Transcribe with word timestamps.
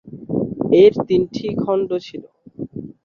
এর 0.81 0.93
তিনটি 1.07 1.45
খন্ড 1.63 1.89
ছিল। 2.05 2.23